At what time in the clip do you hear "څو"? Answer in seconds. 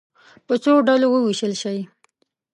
0.63-0.73